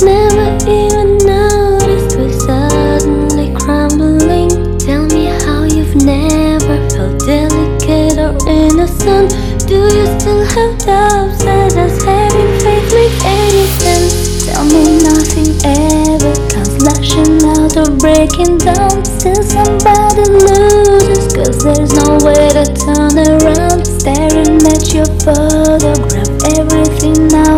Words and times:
Never 0.00 0.56
even 0.70 1.18
noticed 1.18 2.16
we're 2.16 2.32
suddenly 2.32 3.52
crumbling. 3.52 4.78
Tell 4.78 5.04
me 5.06 5.26
how 5.44 5.64
you've 5.64 5.96
never 5.96 6.78
felt 6.88 7.18
delicate 7.26 8.18
or 8.18 8.36
innocent. 8.48 9.34
Do 9.66 9.74
you 9.74 10.06
still 10.18 10.44
have 10.44 10.78
doubts 10.78 11.44
that 11.44 11.76
us 11.76 12.02
having 12.04 12.52
faith 12.62 12.88
makes 12.94 13.24
any 13.24 13.64
sense? 13.82 14.46
Tell 14.46 14.64
me 14.64 15.02
nothing 15.02 15.50
ever 15.66 16.32
comes 16.48 16.78
lashing 16.86 17.42
out 17.44 17.76
or 17.76 17.90
breaking 17.98 18.58
down. 18.58 19.04
Still 19.04 19.42
somebody 19.42 20.24
loses, 20.30 21.34
cause 21.34 21.58
there's 21.64 21.92
no 21.92 22.16
way 22.24 22.48
to 22.54 22.64
turn 22.72 23.18
around. 23.18 23.84
Staring 23.84 24.62
at 24.62 24.94
your 24.94 25.10
photograph, 25.26 26.30
everything 26.56 27.28
now 27.28 27.57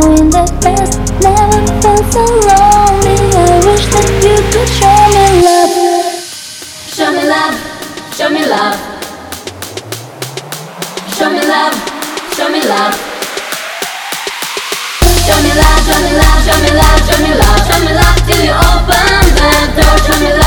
show 12.41 12.49
me 12.49 12.63
love. 12.65 12.97
Show 15.29 15.37
me 15.45 15.53
love, 15.61 15.81
show 15.85 16.01
me 16.01 16.13
love, 16.17 16.41
show 16.41 16.57
me 16.57 16.71
love, 16.73 17.61
show 17.69 17.81
me 17.85 17.93
love, 17.93 18.17
till 18.25 18.41
you 18.41 18.57
open 18.57 18.97
the 19.37 19.53
door. 19.77 19.97
Show 20.09 20.17
me 20.25 20.33
love, 20.33 20.40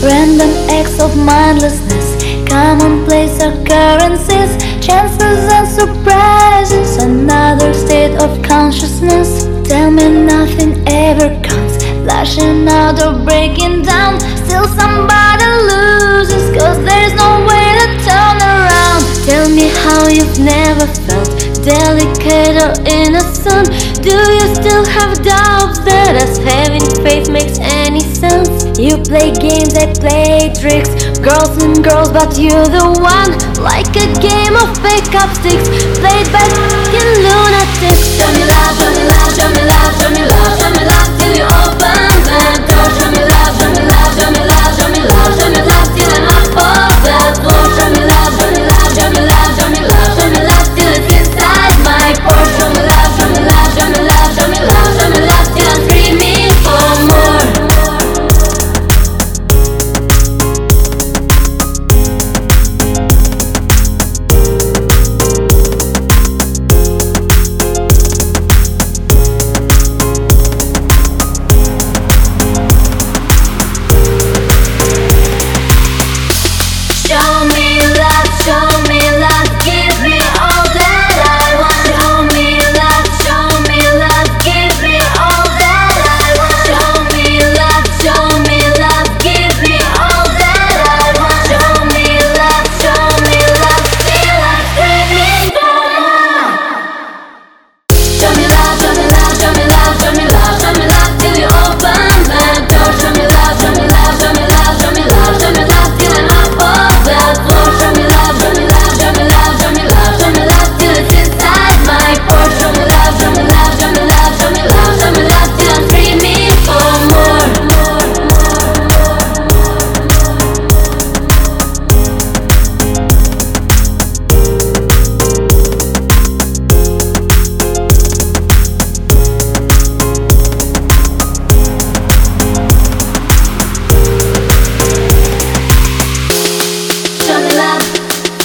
Random 0.00 0.50
acts 0.70 1.00
of 1.00 1.16
mindlessness, 1.16 2.22
commonplace 2.48 3.42
occurrences, 3.42 4.54
chances 4.80 5.40
and 5.50 5.66
surprises, 5.66 7.02
another 7.02 7.74
state 7.74 8.14
of 8.22 8.40
consciousness. 8.42 9.44
Tell 9.68 9.90
me 9.90 10.08
nothing 10.24 10.86
ever 10.86 11.34
comes, 11.42 11.84
lashing 12.06 12.68
out 12.68 13.02
or 13.02 13.24
breaking 13.24 13.82
down. 13.82 14.20
Still 14.46 14.68
somebody 14.68 15.44
loses, 15.66 16.46
cause 16.56 16.78
there's 16.84 17.14
no 17.14 17.44
way 17.50 17.66
to 17.80 17.86
turn 18.06 18.38
around. 18.38 19.02
Tell 19.26 19.48
me 19.50 19.66
how 19.82 20.06
you've 20.06 20.38
never 20.38 20.86
felt 20.86 21.28
delicate 21.64 22.56
or 22.62 22.72
innocent. 22.86 23.68
Do 24.02 24.14
you 24.14 24.54
still 24.54 24.84
have 24.86 25.18
doubts 25.26 25.82
that 25.82 26.14
us 26.22 26.38
having 26.38 26.86
faith 27.02 27.28
makes 27.28 27.58
any 27.58 28.00
sense? 28.00 28.78
You 28.78 28.94
play 29.02 29.34
games, 29.34 29.74
I 29.74 29.90
play 29.90 30.54
tricks. 30.54 31.18
Girls 31.18 31.58
and 31.58 31.82
girls, 31.82 32.14
but 32.14 32.38
you're 32.38 32.70
the 32.70 32.86
one. 33.02 33.34
Like 33.58 33.90
a 33.98 34.06
game 34.22 34.54
of 34.54 34.70
pick 34.78 35.10
up 35.18 35.34
sticks, 35.42 35.66
played 35.98 36.30
by 36.30 36.46
fucking 36.46 37.10
lunatics. 37.26 38.06
Show 38.14 38.30
me 38.38 38.46
love, 38.46 38.78
show 38.78 38.90
me 38.94 39.02
love, 39.10 39.30
show 39.34 39.50
me 39.50 39.62
love, 39.66 39.87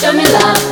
show 0.03 0.12
me 0.12 0.25
love. 0.34 0.62